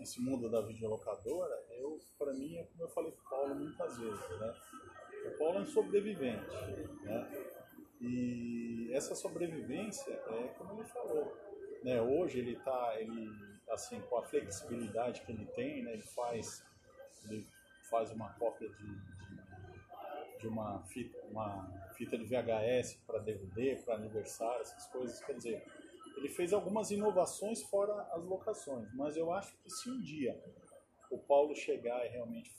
[0.00, 3.96] esse mundo da videolocadora, eu, para mim, é como eu falei com o Paulo muitas
[3.96, 4.54] vezes, né?
[5.24, 6.50] O Paulo é um sobrevivente,
[7.04, 7.46] né?
[8.00, 11.32] E essa sobrevivência é como ele falou,
[11.84, 12.02] né?
[12.02, 16.64] Hoje ele está, ele assim, com a flexibilidade que ele tem, né, ele faz,
[17.24, 17.46] ele
[17.88, 23.94] faz uma cópia de, de, de uma, fita, uma fita de VHS para DVD, para
[23.94, 25.22] aniversário, essas coisas.
[25.24, 25.66] Quer dizer,
[26.16, 30.40] ele fez algumas inovações fora as locações, mas eu acho que se um dia
[31.10, 32.54] o Paulo chegar e realmente,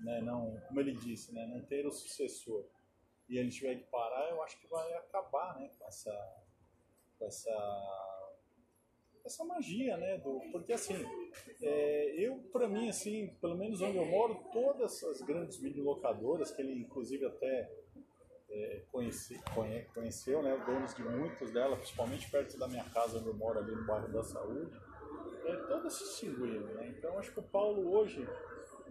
[0.00, 2.64] né, não, como ele disse, né, não ter o sucessor
[3.28, 6.44] e ele tiver que parar, eu acho que vai acabar né, com essa,
[7.18, 8.17] com essa
[9.28, 10.18] essa magia, né?
[10.18, 10.94] Do, porque assim,
[11.62, 16.60] é, eu para mim assim, pelo menos onde eu moro, todas as grandes videolocadoras que
[16.60, 17.70] ele inclusive até
[18.50, 20.56] é, conheci, conhe, conheceu, né?
[20.66, 24.10] Donos de muitas delas, principalmente perto da minha casa onde eu moro ali no bairro
[24.10, 24.74] da Saúde,
[25.44, 26.94] é, todas se extinguiram, né?
[26.96, 28.26] Então acho que o Paulo hoje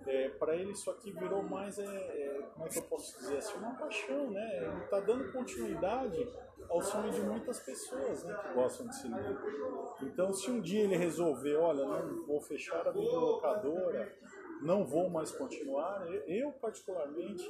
[0.07, 3.37] é, para ele isso aqui virou mais, é, é, como é que eu posso dizer
[3.37, 4.57] assim, uma paixão, né?
[4.63, 6.27] Ele está dando continuidade
[6.69, 9.41] ao sonho de muitas pessoas né, que gostam de cinema.
[10.01, 14.15] Então, se um dia ele resolver, olha, não vou fechar a videolocadora,
[14.61, 17.47] não vou mais continuar, eu particularmente,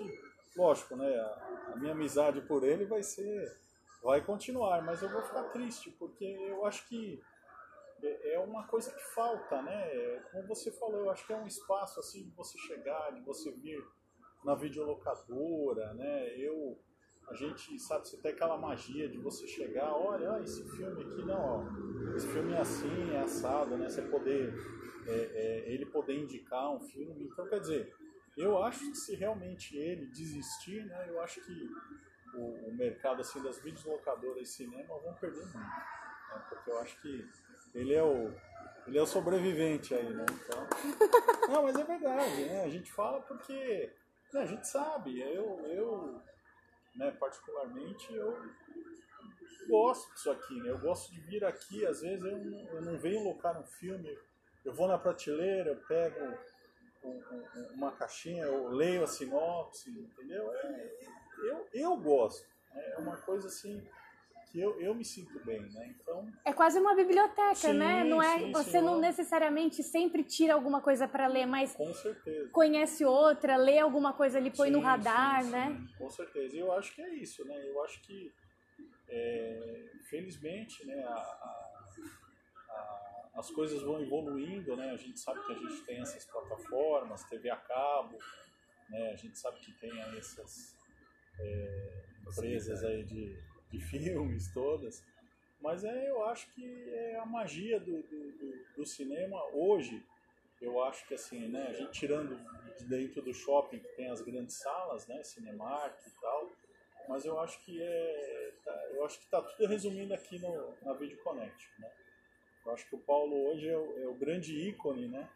[0.56, 3.56] lógico, né, a, minha amizade por ele vai ser
[4.04, 7.20] vai continuar, mas eu vou ficar triste, porque eu acho que
[8.04, 10.20] é, é uma coisa que falta, né?
[10.32, 13.52] Como você falou, eu acho que é um espaço assim de você chegar, de você
[13.52, 13.84] vir
[14.44, 16.38] na videolocadora, né?
[16.38, 16.78] Eu
[17.30, 21.38] a gente sabe, você tem aquela magia de você chegar, olha, esse filme aqui, não,
[21.38, 23.90] ó, esse filme é assim, é assado, né?
[23.90, 24.54] Você poder,
[25.06, 27.26] é, é, ele poder indicar um filme.
[27.26, 27.94] Então, quer dizer,
[28.38, 31.10] eu acho que se realmente ele desistir, né?
[31.10, 31.70] Eu acho que
[32.34, 36.46] o, o mercado assim das videolocadoras e cinema vão perder muito, né?
[36.50, 37.30] porque eu acho que
[37.78, 38.34] ele é o
[38.88, 40.26] ele é o sobrevivente aí, né?
[40.32, 40.68] Então,
[41.50, 42.64] não, mas é verdade, né?
[42.64, 43.92] A gente fala porque
[44.34, 45.20] né, a gente sabe.
[45.20, 46.22] Eu, eu
[46.96, 48.36] né, particularmente, eu
[49.68, 50.70] gosto disso aqui, né?
[50.70, 54.18] Eu gosto de vir aqui, às vezes eu não, eu não venho locar um filme,
[54.64, 56.38] eu vou na prateleira, eu pego
[57.04, 60.50] um, um, uma caixinha, eu leio a sinopse, entendeu?
[60.54, 60.96] É,
[61.40, 62.48] eu, eu gosto.
[62.74, 62.94] Né?
[62.94, 63.86] É uma coisa assim
[64.52, 65.96] que eu, eu me sinto bem, né?
[66.00, 68.04] Então é quase uma biblioteca, sim, né?
[68.04, 71.94] Não é sim, você sim, não necessariamente sempre tira alguma coisa para ler, mas com
[71.94, 75.78] certeza conhece outra, lê alguma coisa ali põe no radar, né?
[75.98, 76.56] Com certeza.
[76.56, 77.56] E eu acho que é isso, né?
[77.68, 78.34] Eu acho que
[79.10, 81.04] é, felizmente, né?
[81.04, 81.78] A, a,
[82.70, 84.92] a, as coisas vão evoluindo, né?
[84.92, 88.18] A gente sabe que a gente tem essas plataformas, TV a cabo,
[88.90, 89.12] né?
[89.12, 90.76] A gente sabe que tem essas
[91.40, 93.38] é, empresas aí de
[93.72, 95.04] de filmes todas.
[95.62, 100.04] Mas é, eu acho que é a magia do, do, do, cinema hoje.
[100.62, 102.38] Eu acho que assim, né, a gente tirando
[102.78, 106.52] de dentro do shopping que tem as grandes salas, né, Cinemark e tal,
[107.08, 110.94] mas eu acho que é, tá, eu acho que está tudo resumindo aqui no, na
[110.94, 111.92] Video Connect, né?
[112.66, 115.30] Eu acho que o Paulo hoje é o, é o grande ícone, né,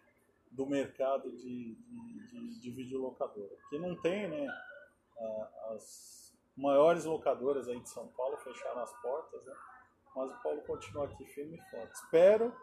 [0.51, 4.47] do mercado de, de, de, de videolocadora, que não tem, né,
[5.69, 6.20] as
[6.55, 9.53] maiores locadoras aí de São Paulo fecharam as portas, né?
[10.15, 11.93] Mas o Paulo continua aqui firme e forte.
[11.93, 12.53] Espero,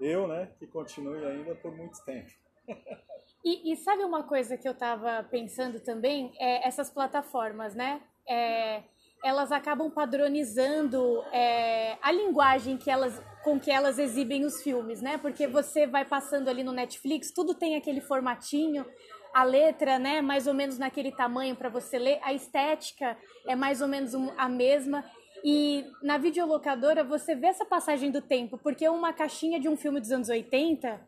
[0.00, 2.30] eu, né, que continue ainda por muito tempo.
[3.44, 6.32] e, e, sabe uma coisa que eu estava pensando também?
[6.38, 8.02] É essas plataformas, né?
[8.28, 8.84] É,
[9.24, 15.18] elas acabam padronizando é, a linguagem que elas, com que elas exibem os filmes, né?
[15.18, 18.84] Porque você vai passando ali no Netflix, tudo tem aquele formatinho,
[19.34, 23.16] a letra, né, mais ou menos naquele tamanho para você ler, a estética
[23.46, 25.04] é mais ou menos a mesma.
[25.44, 30.00] E na videolocadora você vê essa passagem do tempo, porque uma caixinha de um filme
[30.00, 31.00] dos anos 80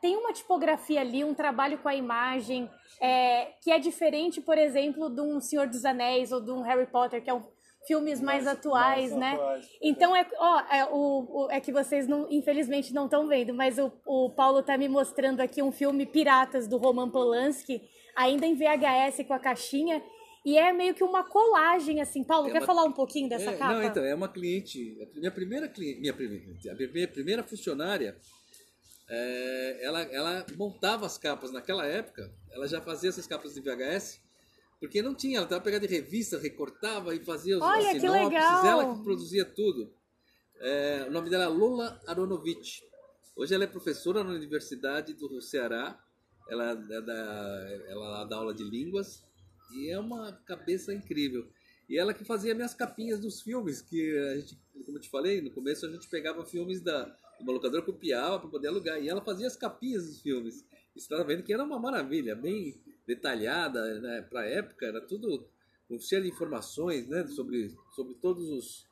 [0.00, 2.68] tem uma tipografia ali, um trabalho com a imagem,
[3.00, 6.86] é, que é diferente, por exemplo, de um Senhor dos Anéis ou de um Harry
[6.86, 7.44] Potter, que é um
[7.88, 9.32] filmes mais, mais atuais, mais né?
[9.32, 13.54] Atuais, então é, ó, é, o, o, é que vocês não, infelizmente não estão vendo,
[13.54, 17.80] mas o, o Paulo tá me mostrando aqui um filme Piratas do Roman Polanski,
[18.14, 20.02] ainda em VHS com a caixinha.
[20.44, 22.22] E é meio que uma colagem, assim.
[22.22, 22.66] Paulo, é quer uma...
[22.66, 23.74] falar um pouquinho dessa é, capa?
[23.74, 24.96] Não, então, é uma cliente.
[25.16, 26.00] Minha primeira cliente.
[26.00, 28.16] Minha primeira, minha primeira funcionária.
[29.10, 32.32] É, ela, ela montava as capas naquela época.
[32.50, 34.20] Ela já fazia essas capas de VHS
[34.80, 38.64] porque não tinha, ela estava pegando de revista, recortava e fazia os Olha, as sinopses,
[38.64, 39.92] ela que produzia tudo.
[40.60, 42.82] É, o nome dela é Lola Aronovich.
[43.36, 45.98] Hoje ela é professora na Universidade do Ceará.
[46.48, 49.22] Ela, é da, ela dá aula de línguas
[49.72, 51.46] e é uma cabeça incrível.
[51.88, 55.40] E ela que fazia minhas capinhas dos filmes, que a gente, como eu te falei,
[55.40, 59.00] no começo a gente pegava filmes da uma locadora, copiava para poder alugar.
[59.00, 60.64] E ela fazia as capinhas dos filmes.
[60.92, 62.74] Você estava vendo que era uma maravilha, bem
[63.08, 64.22] detalhada, né?
[64.28, 65.48] Para a época era tudo
[65.98, 67.26] cheio de informações, né?
[67.26, 68.86] Sobre, sobre todos os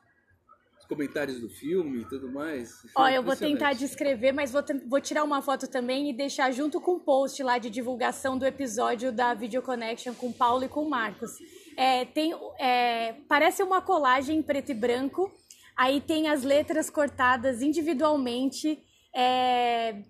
[0.89, 2.81] comentários do filme e tudo mais.
[2.95, 6.79] Ó, eu vou tentar descrever, mas vou, vou tirar uma foto também e deixar junto
[6.79, 10.69] com o post lá de divulgação do episódio da Video Connection com o Paulo e
[10.69, 11.31] com o Marcos.
[11.75, 15.29] É, tem, é, parece uma colagem em preto e branco,
[15.75, 18.81] aí tem as letras cortadas individualmente,
[19.13, 20.03] é,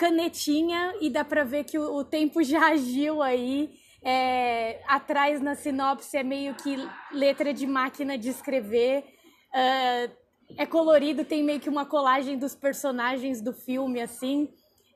[0.00, 3.78] canetinha e dá para ver que o, o, tempo já agiu aí.
[4.02, 6.74] É, atrás na sinopse é meio que
[7.12, 9.04] letra de máquina de escrever.
[9.52, 10.10] Uh,
[10.56, 14.48] é colorido, tem meio que uma colagem dos personagens do filme, assim.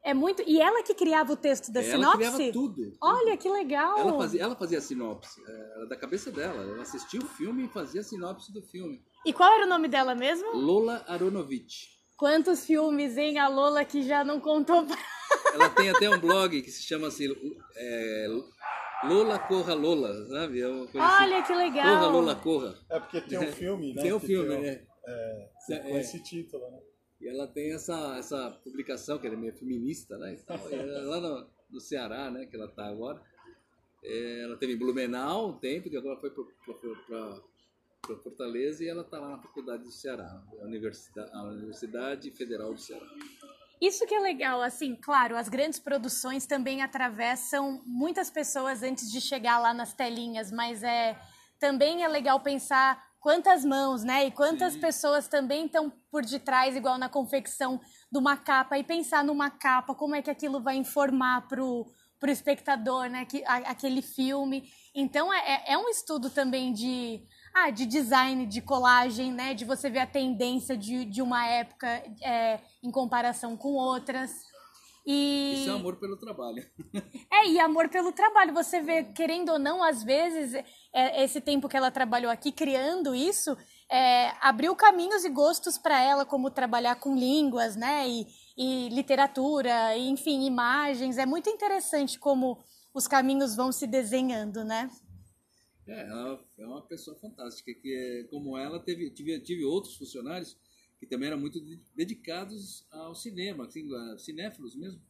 [0.03, 0.43] É muito.
[0.47, 2.23] E ela que criava o texto da sinopse?
[2.23, 2.97] Ela criava tudo.
[2.99, 3.99] Olha que legal!
[3.99, 6.63] Ela fazia, ela fazia a sinopse, era da cabeça dela.
[6.63, 9.03] Ela assistia o filme e fazia a sinopse do filme.
[9.27, 10.57] E qual era o nome dela mesmo?
[10.57, 11.95] Lola Aronovich.
[12.17, 13.39] Quantos filmes, hein?
[13.39, 14.97] A Lola que já não contou pra...
[15.55, 17.29] Ela tem até um blog que se chama assim,
[17.77, 18.27] é,
[19.05, 20.61] Lola Corra Lola, sabe?
[20.61, 21.43] É Olha assim.
[21.47, 21.85] que legal!
[21.85, 22.79] Corra Lola Corra.
[22.89, 24.03] É porque tem um filme, né?
[24.03, 24.87] Tem um filme, tem um, né?
[25.07, 26.01] É, com é.
[26.01, 26.81] esse título, né?
[27.21, 30.37] E ela tem essa, essa publicação, que ela é meio feminista, né?
[30.43, 30.59] Então,
[31.09, 32.47] lá no, no Ceará, né?
[32.47, 33.21] Que ela tá agora.
[34.03, 37.41] É, ela teve em Blumenau um tempo, que agora foi para
[38.07, 42.73] para Fortaleza e ela está lá na Faculdade do Ceará, a Universidade, a Universidade Federal
[42.73, 43.07] do Ceará.
[43.81, 49.21] Isso que é legal, assim, claro, as grandes produções também atravessam muitas pessoas antes de
[49.21, 51.19] chegar lá nas telinhas, mas é
[51.59, 54.27] também é legal pensar quantas mãos, né?
[54.27, 54.81] E quantas Sim.
[54.81, 57.81] pessoas também estão por detrás, igual na confecção
[58.13, 61.87] de uma capa, e pensar numa capa, como é que aquilo vai informar pro,
[62.21, 63.25] pro espectador, né?
[63.25, 64.71] Que, a, aquele filme.
[64.95, 69.55] Então é, é, é um estudo também de ah, de design, de colagem, né?
[69.55, 71.87] De você ver a tendência de, de uma época
[72.21, 74.33] é, em comparação com outras.
[75.07, 75.61] E...
[75.61, 76.67] Isso é amor pelo trabalho.
[77.31, 78.53] é, e amor pelo trabalho.
[78.55, 80.55] Você vê, querendo ou não, às vezes,
[80.93, 83.57] é, esse tempo que ela trabalhou aqui criando isso,
[83.89, 88.09] é, abriu caminhos e gostos para ela, como trabalhar com línguas, né?
[88.09, 91.19] E, e literatura, e, enfim, imagens.
[91.19, 92.59] É muito interessante como
[92.93, 94.91] os caminhos vão se desenhando, né?
[95.87, 100.57] É, ela é uma pessoa fantástica, que é, como ela, teve, tive, tive outros funcionários
[100.99, 101.61] que também eram muito
[101.95, 103.87] dedicados ao cinema, assim,
[104.19, 105.01] cinéfilos mesmo,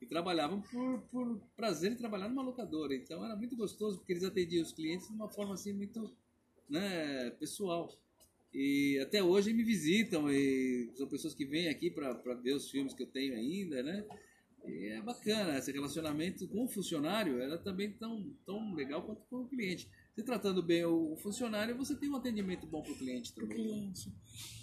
[0.00, 2.94] e trabalhavam por, por prazer de trabalhar numa locadora.
[2.94, 6.14] Então era muito gostoso, porque eles atendiam os clientes de uma forma assim muito
[6.68, 7.92] né, pessoal.
[8.54, 12.94] E até hoje me visitam, e são pessoas que vêm aqui para ver os filmes
[12.94, 14.04] que eu tenho ainda, né?
[14.66, 19.42] E é bacana, esse relacionamento com o funcionário era também tão, tão legal quanto com
[19.42, 19.88] o cliente
[20.20, 23.56] se tratando bem o funcionário, você tem um atendimento bom para o cliente também.
[23.56, 24.12] cliente.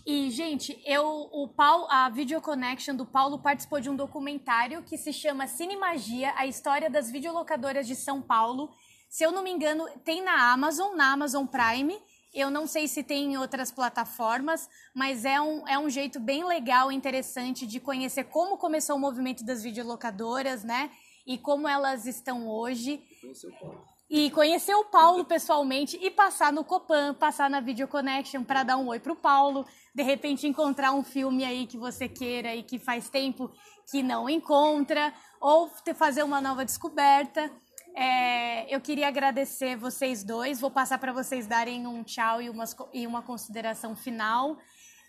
[0.05, 4.97] E, gente, eu, o Paulo, a Video Connection do Paulo participou de um documentário que
[4.97, 8.69] se chama Cinemagia, a história das videolocadoras de São Paulo.
[9.09, 11.97] Se eu não me engano, tem na Amazon, na Amazon Prime.
[12.33, 16.45] Eu não sei se tem em outras plataformas, mas é um, é um jeito bem
[16.45, 20.91] legal interessante de conhecer como começou o movimento das videolocadoras, né?
[21.25, 23.01] E como elas estão hoje.
[23.21, 27.87] Conheceu o Paulo e conhecer o Paulo pessoalmente e passar no Copan, passar na Video
[27.87, 32.07] Connection para dar um oi pro Paulo, de repente encontrar um filme aí que você
[32.07, 33.51] queira e que faz tempo
[33.89, 37.51] que não encontra, ou fazer uma nova descoberta.
[37.95, 42.75] É, eu queria agradecer vocês dois, vou passar para vocês darem um tchau e, umas,
[42.93, 44.57] e uma consideração final.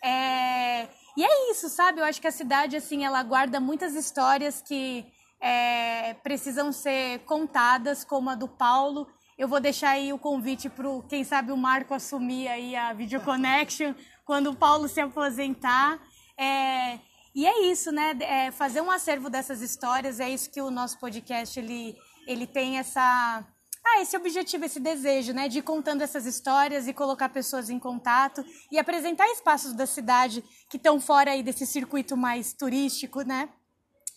[0.03, 2.01] É, e é isso, sabe?
[2.01, 5.05] Eu acho que a cidade, assim, ela guarda muitas histórias que
[5.41, 9.07] é, precisam ser contadas, como a do Paulo.
[9.37, 13.21] Eu vou deixar aí o convite para, quem sabe, o Marco assumir aí a Video
[13.21, 16.01] Connection quando o Paulo se aposentar.
[16.37, 16.99] É,
[17.35, 18.17] e é isso, né?
[18.21, 21.97] É fazer um acervo dessas histórias, é isso que o nosso podcast ele,
[22.27, 23.45] ele tem essa
[23.91, 27.79] ah, esse objetivo, esse desejo, né, de ir contando essas histórias e colocar pessoas em
[27.79, 33.49] contato e apresentar espaços da cidade que estão fora aí desse circuito mais turístico, né?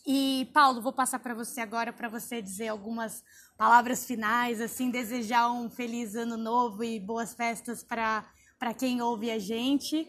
[0.06, 3.24] E Paulo, vou passar para você agora para você dizer algumas
[3.56, 9.32] palavras finais, assim, desejar um feliz ano novo e boas festas para para quem ouve
[9.32, 10.08] a gente.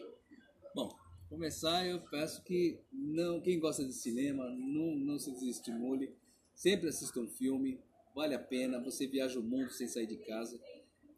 [0.75, 0.95] Bom,
[1.27, 6.15] começar eu peço que não quem gosta de cinema não não se desestimule,
[6.55, 7.79] sempre assista um filme,
[8.15, 8.79] vale a pena.
[8.79, 10.59] Você viaja o mundo sem sair de casa,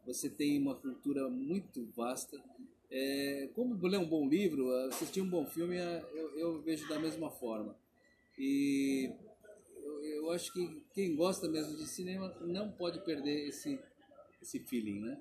[0.04, 2.38] você tem uma cultura muito vasta.
[2.90, 7.30] É, como ler um bom livro, assistir um bom filme, eu, eu vejo da mesma
[7.30, 7.76] forma.
[8.38, 9.10] E
[9.82, 13.80] eu, eu, acho que quem gosta mesmo de cinema não pode perder esse,
[14.42, 15.18] esse feeling, né?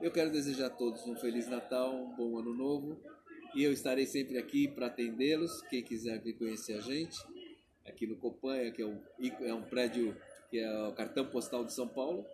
[0.00, 2.98] Eu quero desejar a todos um Feliz Natal, um bom Ano Novo.
[3.54, 5.60] E eu estarei sempre aqui para atendê-los.
[5.62, 7.18] Quem quiser vir conhecer a gente,
[7.84, 9.02] aqui no Copan, que é um,
[9.40, 10.16] é um prédio
[10.48, 12.24] que é o cartão postal de São Paulo.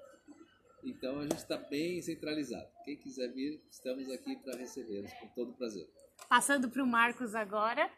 [0.85, 2.69] Então a gente está bem centralizado.
[2.85, 5.89] Quem quiser vir, estamos aqui para recebê-los com todo prazer.
[6.29, 7.91] Passando para o Marcos agora.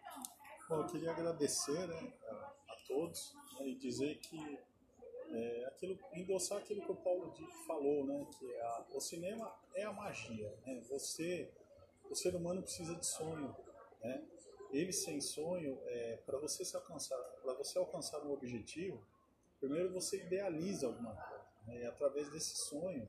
[0.69, 2.35] Bom, eu queria agradecer né, a,
[2.69, 4.59] a todos né, e dizer que
[5.31, 7.33] é, aquilo, endossar aquilo que o Paulo
[7.67, 10.55] falou, né, que é a, o cinema é a magia.
[10.67, 11.51] Né, você,
[12.11, 13.57] o ser humano precisa de sonho.
[14.03, 14.23] Né,
[14.71, 19.03] ele sem sonho, é, para você se alcançar, para você alcançar um objetivo,
[19.59, 21.47] primeiro você idealiza alguma coisa.
[21.67, 23.09] Né, e através desse sonho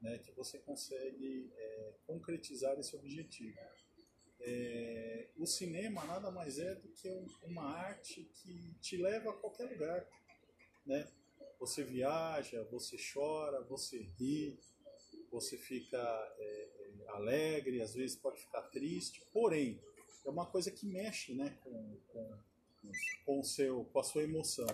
[0.00, 3.58] né, que você consegue é, concretizar esse objetivo.
[4.46, 9.34] É, o cinema nada mais é do que um, uma arte que te leva a
[9.34, 10.06] qualquer lugar,
[10.86, 11.08] né?
[11.58, 14.58] Você viaja, você chora, você ri,
[15.30, 15.98] você fica
[16.38, 19.80] é, é, alegre, às vezes pode ficar triste, porém
[20.24, 22.40] é uma coisa que mexe, né, com, com,
[23.26, 24.66] com, o seu, com a sua emoção.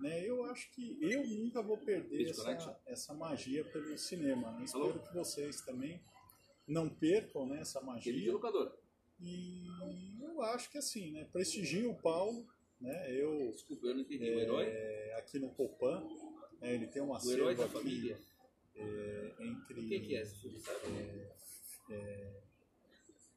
[0.00, 0.24] Né?
[0.24, 4.50] Eu acho que eu nunca vou perder essa, essa magia pelo cinema.
[4.52, 4.64] Né?
[4.64, 6.02] Espero que vocês também
[6.66, 8.12] não percam né, essa magia.
[9.22, 11.24] E eu acho que assim, né?
[11.32, 12.46] Prestigio o Paulo,
[12.80, 13.14] né?
[13.14, 13.50] Eu.
[13.52, 14.28] Desculpa, eu não entendi.
[14.28, 15.12] É, o herói?
[15.18, 16.02] Aqui no Copan,
[16.60, 18.18] né, ele tem uma O herói da aqui, família?
[18.74, 19.80] É, entre.
[19.80, 20.22] O que, que é?
[20.22, 21.32] É,
[21.90, 22.42] é,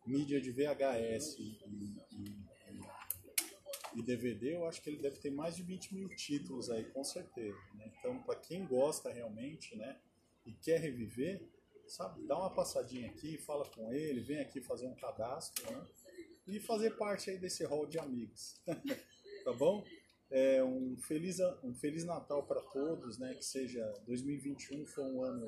[0.06, 1.58] mídia de VHS e,
[2.12, 2.40] e,
[3.96, 7.04] e, DVD, eu acho que ele deve ter mais de 20 mil títulos aí, com
[7.04, 7.58] certeza.
[7.76, 7.92] Né?
[7.98, 10.00] Então, para quem gosta realmente né,
[10.46, 11.42] e quer reviver,
[11.88, 15.86] sabe, dá uma passadinha aqui, fala com ele, vem aqui fazer um cadastro né,
[16.48, 18.62] e fazer parte aí desse hall de amigos.
[19.44, 19.84] tá bom?
[20.30, 23.34] É, um, feliz, um Feliz Natal para todos, né?
[23.36, 25.48] Que seja 2021 foi um ano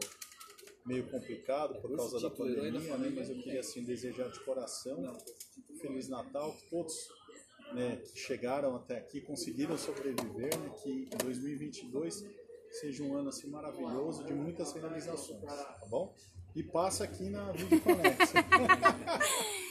[0.86, 3.10] meio complicado por causa da pandemia, né?
[3.10, 5.02] Mas eu queria assim desejar de coração
[5.70, 6.96] um Feliz Natal, que todos
[7.74, 10.70] né, que chegaram até aqui conseguiram sobreviver, né?
[10.82, 12.24] Que 2022
[12.72, 16.14] seja um ano assim maravilhoso de muitas realizações, tá bom?
[16.56, 17.54] E passa aqui na
[17.84, 18.34] Connect.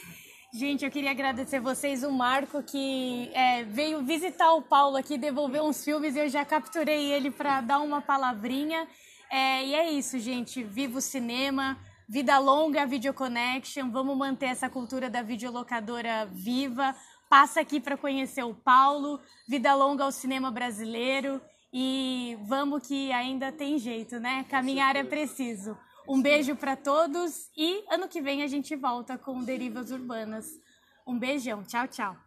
[0.55, 5.63] Gente, eu queria agradecer vocês, o Marco, que é, veio visitar o Paulo aqui, devolver
[5.63, 8.89] uns filmes e eu já capturei ele para dar uma palavrinha.
[9.31, 10.63] É, e é isso, gente.
[10.63, 11.77] Viva o cinema,
[12.09, 13.91] vida longa, Video Connection.
[13.91, 16.95] Vamos manter essa cultura da videolocadora viva.
[17.29, 19.21] Passa aqui para conhecer o Paulo.
[19.47, 21.39] Vida longa ao cinema brasileiro.
[21.79, 24.47] E vamos que ainda tem jeito, né?
[24.49, 25.77] Caminhar é preciso.
[26.09, 30.59] Um beijo para todos e ano que vem a gente volta com Derivas Urbanas.
[31.07, 31.63] Um beijão.
[31.65, 32.26] Tchau, tchau.